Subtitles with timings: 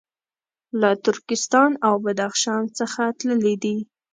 [0.81, 3.77] له ترکستان او بدخشان څخه تللي دي.